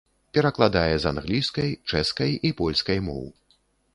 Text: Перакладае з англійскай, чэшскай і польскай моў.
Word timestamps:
Перакладае 0.35 0.95
з 1.01 1.05
англійскай, 1.11 1.69
чэшскай 1.93 2.31
і 2.49 2.53
польскай 2.61 2.99
моў. 3.11 3.23